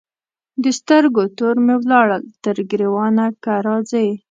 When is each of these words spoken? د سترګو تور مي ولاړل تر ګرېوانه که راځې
د 0.63 0.65
سترګو 0.79 1.23
تور 1.37 1.55
مي 1.65 1.75
ولاړل 1.81 2.23
تر 2.43 2.55
ګرېوانه 2.71 3.25
که 3.43 3.53
راځې 3.67 4.07